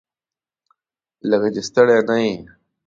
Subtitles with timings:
[1.29, 2.35] لکه چې ستړی نه یې؟